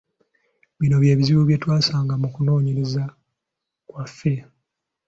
[0.79, 3.03] Bino bye bizibu bye twasanga mu kunoonyereza
[3.89, 4.33] kwaffe.